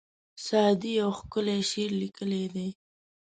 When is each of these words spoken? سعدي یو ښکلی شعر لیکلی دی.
سعدي 0.47 0.91
یو 1.01 1.09
ښکلی 1.19 1.59
شعر 1.71 1.89
لیکلی 2.01 2.43
دی. 2.53 2.67